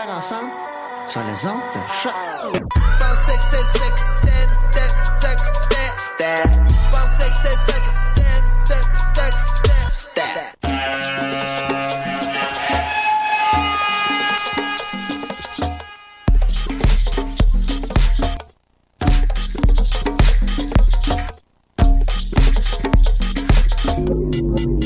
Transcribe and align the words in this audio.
Faire 0.00 0.16
ensemble 0.16 0.50
sur 1.08 1.20
les 1.24 1.46
ondes 1.46 1.60
de 1.74 1.80
choc. 1.92 2.12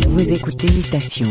Vous 0.09 0.33
écoutez 0.33 0.73
Mutation 0.73 1.31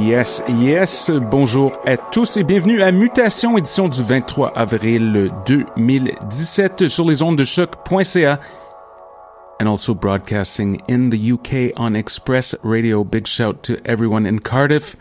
Yes, 0.00 0.42
yes. 0.48 1.10
Bonjour 1.10 1.72
à 1.84 1.96
tous 1.96 2.36
et 2.36 2.44
bienvenue 2.44 2.82
à 2.82 2.90
Mutation, 2.92 3.58
édition 3.58 3.88
du 3.88 4.02
23 4.02 4.52
avril 4.56 5.30
2017 5.46 6.88
sur 6.88 7.04
les 7.04 7.22
ondes 7.22 7.36
de 7.36 7.44
choc.ca 7.44 8.40
and 9.60 9.66
also 9.66 9.94
broadcasting 9.94 10.80
in 10.88 11.10
the 11.10 11.32
UK 11.32 11.72
on 11.76 11.94
Express 11.94 12.56
Radio. 12.62 13.04
Big 13.04 13.26
shout 13.26 13.62
to 13.62 13.74
everyone 13.84 14.26
in 14.26 14.38
Cardiff. 14.38 14.96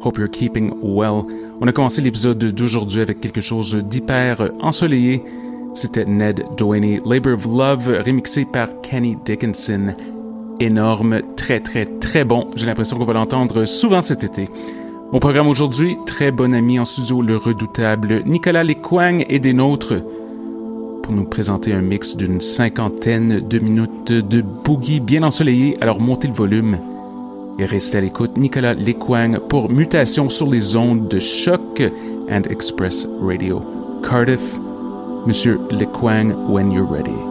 Hope 0.00 0.16
you're 0.18 0.30
keeping 0.30 0.72
well. 0.82 1.24
On 1.60 1.66
a 1.66 1.72
commencé 1.72 2.00
l'épisode 2.00 2.38
d'aujourd'hui 2.38 3.02
avec 3.02 3.20
quelque 3.20 3.40
chose 3.40 3.74
d'hyper 3.74 4.50
ensoleillé. 4.60 5.22
C'était 5.74 6.04
Ned 6.04 6.44
Doheny, 6.56 7.00
Labor 7.04 7.34
of 7.34 7.44
Love, 7.44 8.02
remixé 8.04 8.44
par 8.44 8.68
Kenny 8.82 9.16
Dickinson 9.24 9.94
énorme, 10.60 11.20
très 11.36 11.60
très 11.60 11.86
très 11.86 12.24
bon. 12.24 12.48
J'ai 12.56 12.66
l'impression 12.66 12.98
qu'on 12.98 13.04
va 13.04 13.12
l'entendre 13.12 13.64
souvent 13.64 14.00
cet 14.00 14.24
été. 14.24 14.48
Au 15.12 15.20
programme 15.20 15.48
aujourd'hui, 15.48 15.96
très 16.06 16.30
bon 16.30 16.52
ami 16.52 16.78
en 16.78 16.84
studio, 16.84 17.22
le 17.22 17.36
redoutable 17.36 18.22
Nicolas 18.26 18.64
Lequang 18.64 19.24
et 19.28 19.38
des 19.38 19.54
nôtres 19.54 19.94
pour 21.02 21.14
nous 21.14 21.24
présenter 21.24 21.72
un 21.72 21.80
mix 21.80 22.16
d'une 22.16 22.42
cinquantaine 22.42 23.40
de 23.40 23.58
minutes 23.58 24.12
de 24.12 24.42
boogie 24.42 25.00
bien 25.00 25.22
ensoleillé. 25.22 25.78
Alors 25.80 26.00
montez 26.00 26.28
le 26.28 26.34
volume 26.34 26.78
et 27.58 27.64
restez 27.64 27.98
à 27.98 28.00
l'écoute. 28.02 28.36
Nicolas 28.36 28.74
Lequang 28.74 29.38
pour 29.48 29.70
Mutation 29.70 30.28
sur 30.28 30.50
les 30.50 30.76
ondes 30.76 31.08
de 31.08 31.18
choc 31.18 31.82
and 32.30 32.42
Express 32.50 33.06
Radio. 33.22 33.62
Cardiff, 34.08 34.58
Monsieur 35.26 35.58
Lequang, 35.70 36.32
when 36.48 36.70
you're 36.70 36.86
ready. 36.86 37.27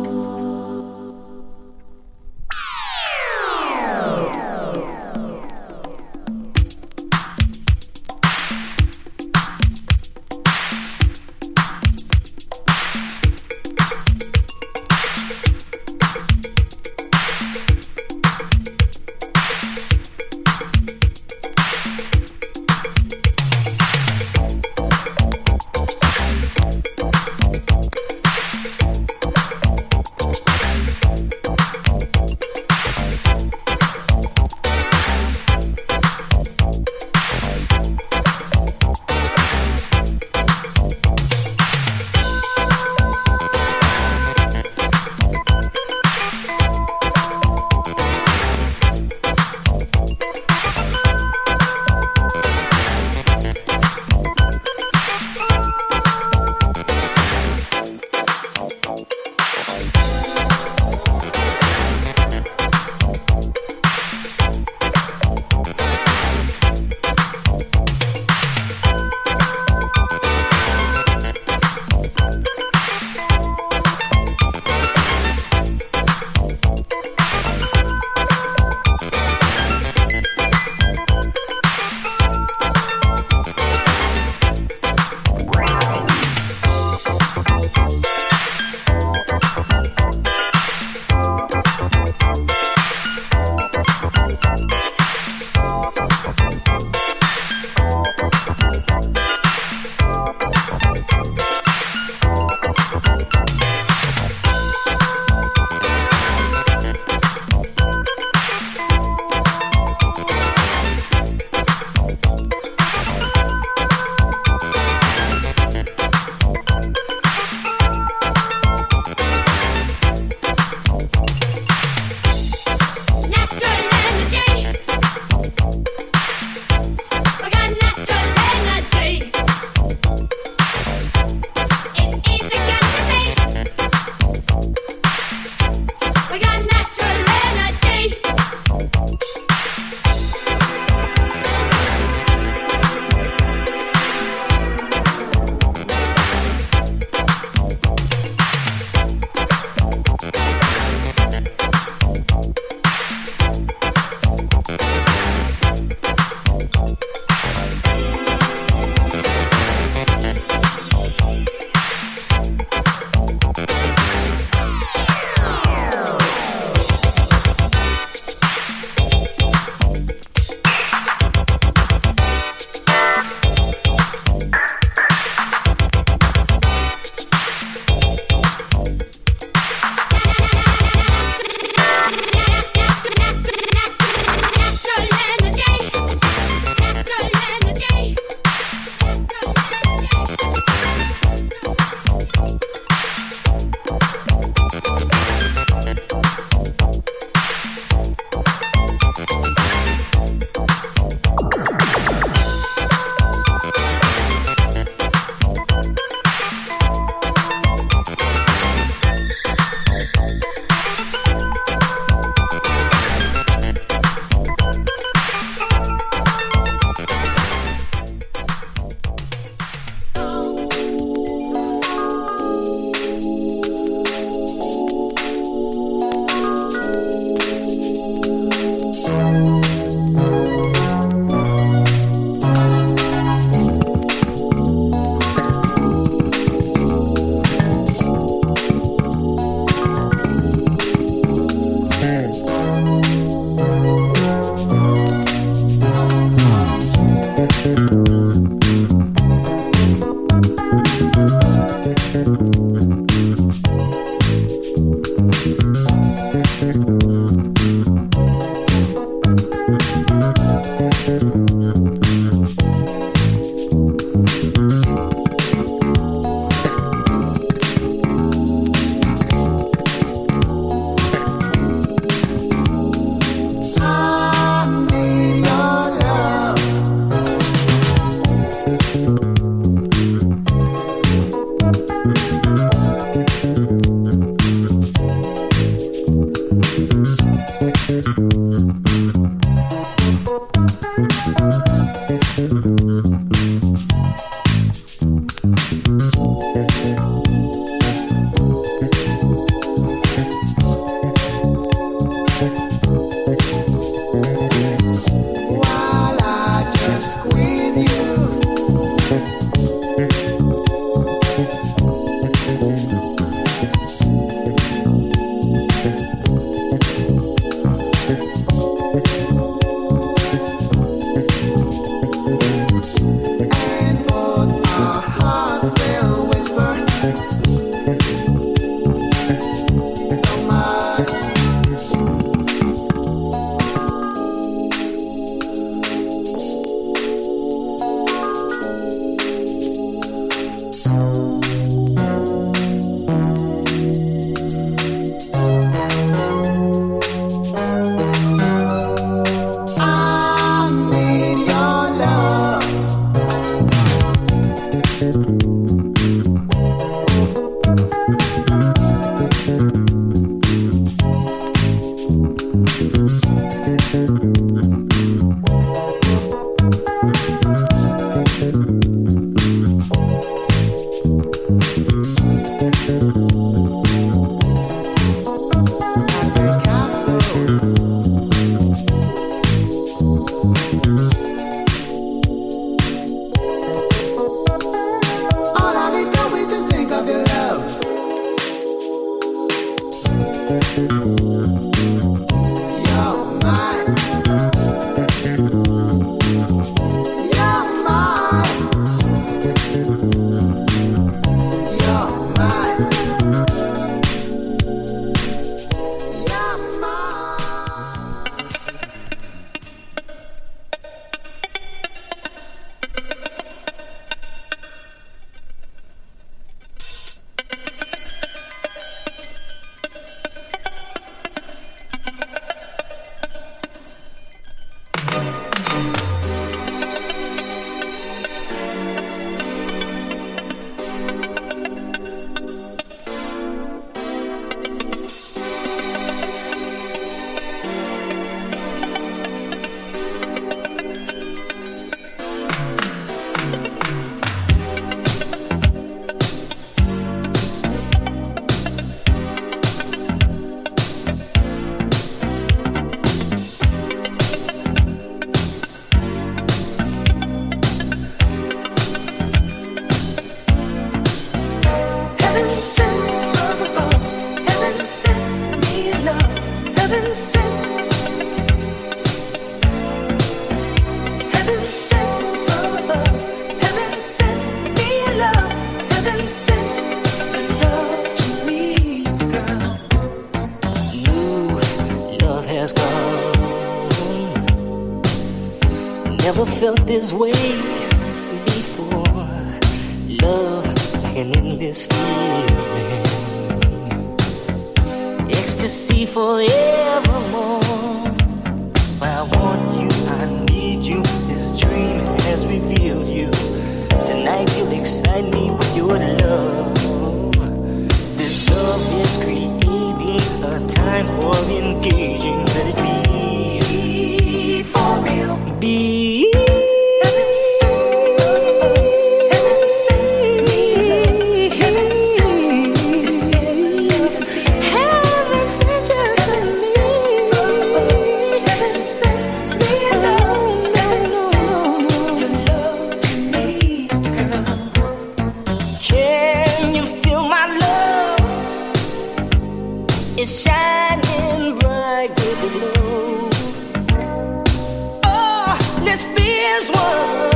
this 546.59 546.69
world. 546.71 547.26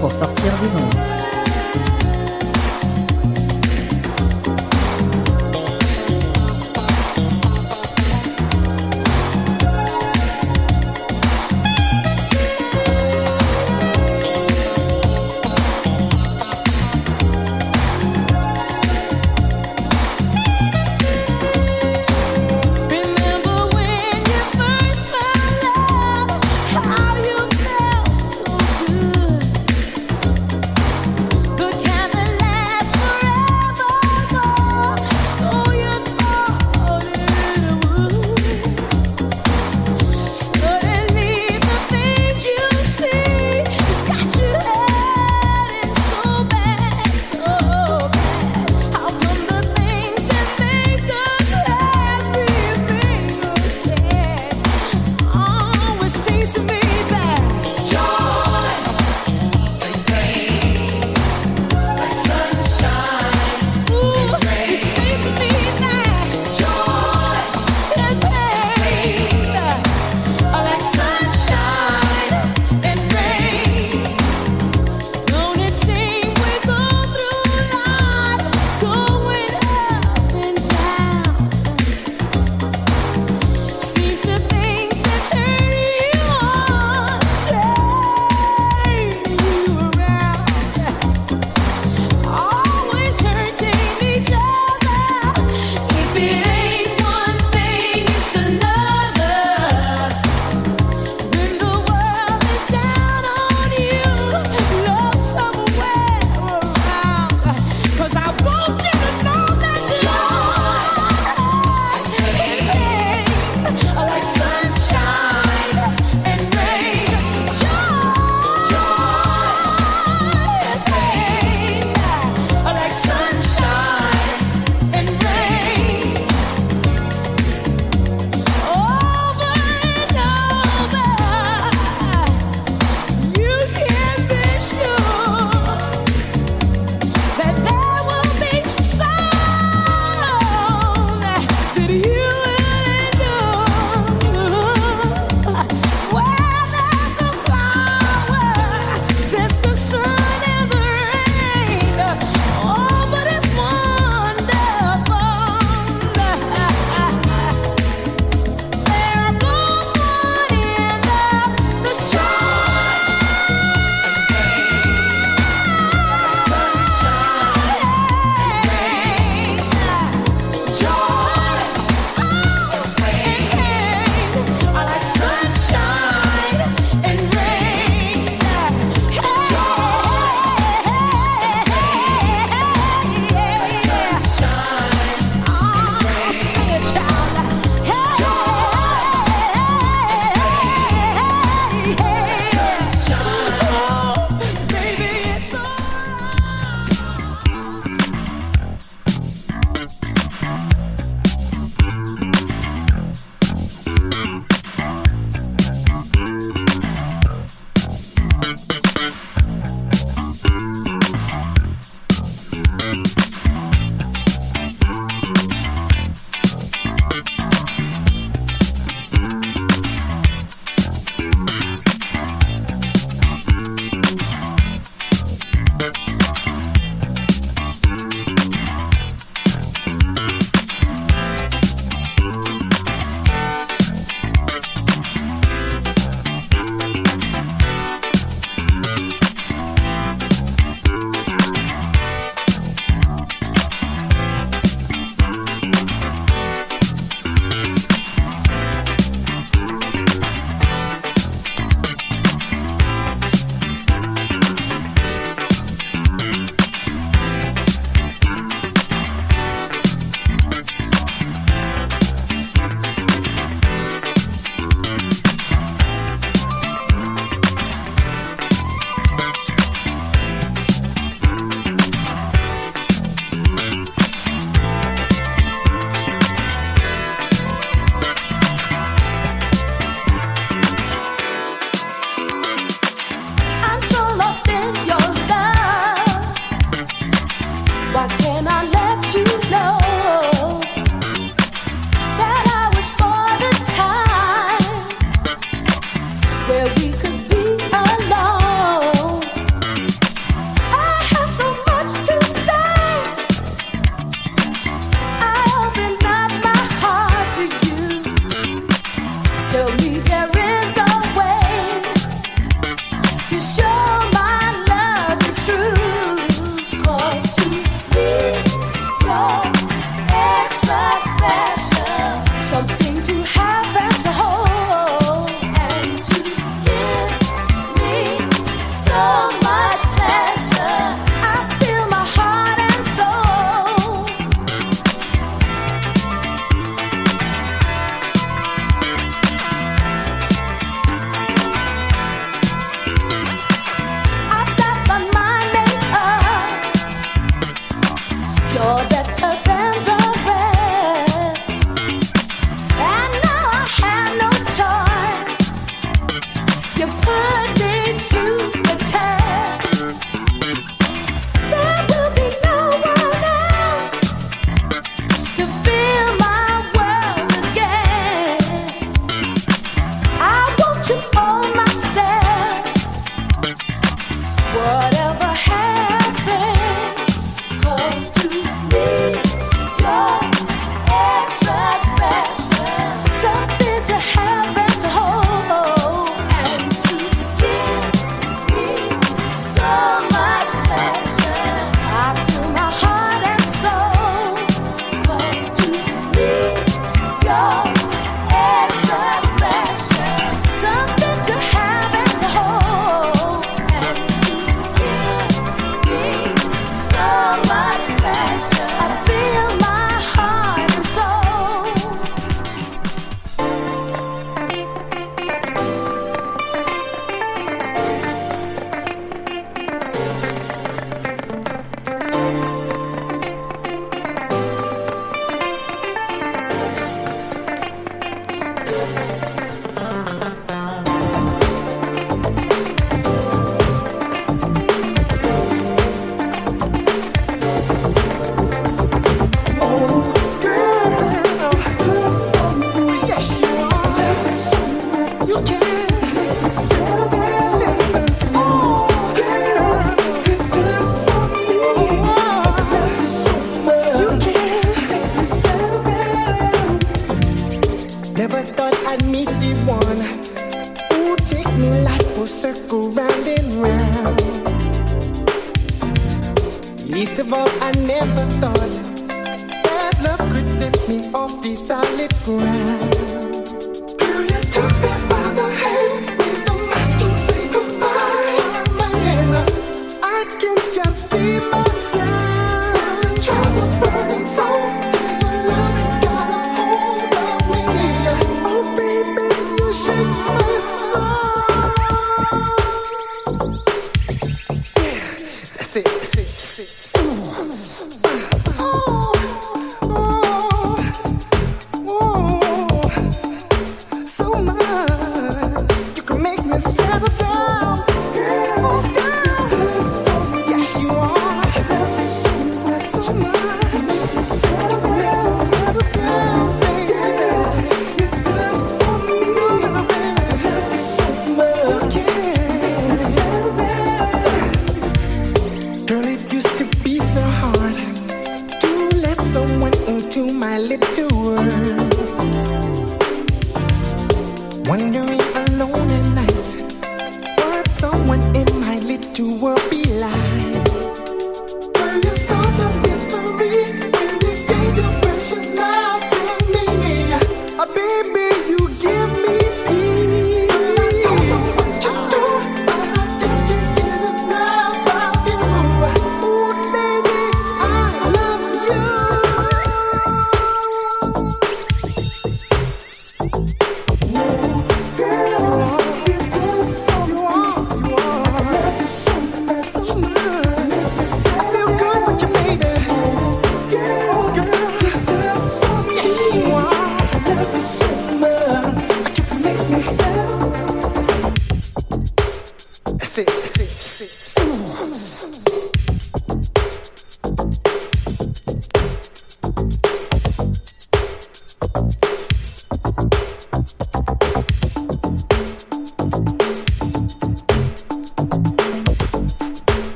Pour 0.00 0.12
sortir 0.12 0.52
des 0.62 0.76
ondes. 0.76 1.11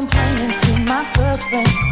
complaining 0.00 0.50
to 0.60 0.78
my 0.80 1.10
girlfriend. 1.14 1.85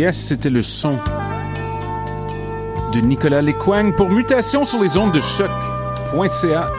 Yes, 0.00 0.16
c'était 0.16 0.48
le 0.48 0.62
son 0.62 0.96
de 2.94 3.00
Nicolas 3.00 3.42
Lequang 3.42 3.92
pour 3.94 4.08
Mutation 4.08 4.64
sur 4.64 4.82
les 4.82 4.96
ondes 4.96 5.12
de 5.12 5.20
choc.ca. 5.20 6.70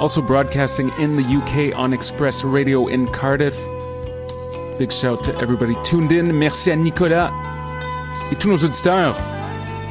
Also 0.00 0.22
broadcasting 0.22 0.88
in 1.00 1.16
the 1.16 1.24
UK 1.24 1.74
on 1.76 1.92
Express 1.92 2.44
Radio 2.44 2.86
in 2.86 3.06
Cardiff. 3.06 3.56
Big 4.78 4.92
shout 4.92 5.24
to 5.24 5.32
everybody 5.40 5.74
tuned 5.82 6.12
in. 6.12 6.32
Merci 6.32 6.70
à 6.70 6.76
Nicolas 6.76 7.32
et 8.30 8.36
tous 8.36 8.48
nos 8.48 8.58
auditeurs. 8.58 9.16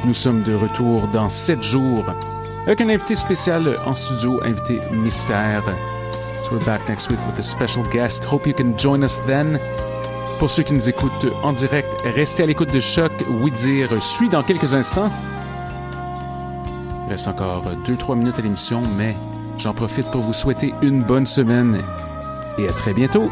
Nous 0.06 0.14
sommes 0.14 0.42
de 0.42 0.54
retour 0.54 1.06
dans 1.12 1.28
7 1.28 1.62
jours 1.62 2.06
avec 2.66 2.80
un 2.80 2.88
invité 2.88 3.14
spécial 3.14 3.76
en 3.84 3.94
studio, 3.94 4.40
invité 4.42 4.80
mystère. 4.90 5.64
So 6.44 6.52
we're 6.52 6.64
back 6.64 6.88
next 6.88 7.10
week 7.10 7.20
with 7.26 7.38
a 7.38 7.42
special 7.42 7.84
guest. 7.92 8.24
Hope 8.24 8.46
you 8.46 8.54
can 8.54 8.78
join 8.78 9.02
us 9.02 9.18
then. 9.26 9.60
Pour 10.38 10.50
ceux 10.50 10.62
qui 10.62 10.72
nous 10.72 10.88
écoutent 10.88 11.26
en 11.42 11.52
direct, 11.52 11.88
restez 12.04 12.44
à 12.44 12.46
l'écoute 12.46 12.72
de 12.72 12.78
Choc. 12.78 13.10
Oui 13.42 13.50
dire 13.50 14.00
suit 14.00 14.28
dans 14.28 14.44
quelques 14.44 14.72
instants. 14.74 15.10
Il 17.06 17.10
reste 17.10 17.26
encore 17.26 17.64
2-3 17.84 18.16
minutes 18.16 18.38
à 18.38 18.42
l'émission, 18.42 18.80
mais 18.96 19.16
j'en 19.58 19.74
profite 19.74 20.08
pour 20.12 20.20
vous 20.20 20.32
souhaiter 20.32 20.72
une 20.80 21.02
bonne 21.02 21.26
semaine 21.26 21.82
et 22.56 22.68
à 22.68 22.72
très 22.72 22.94
bientôt. 22.94 23.30